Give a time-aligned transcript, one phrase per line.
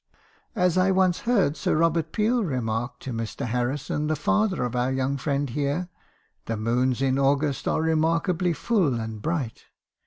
[0.55, 3.45] "'As I once heard Sir Robert Peel remark to Mr.
[3.45, 5.89] Harrison, the father of our young friend here—
[6.47, 9.63] The moons in August are remarkably full and bright.'